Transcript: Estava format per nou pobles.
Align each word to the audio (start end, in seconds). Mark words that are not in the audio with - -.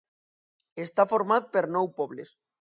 Estava 0.85 1.13
format 1.13 1.53
per 1.53 1.65
nou 1.77 1.93
pobles. 2.01 2.37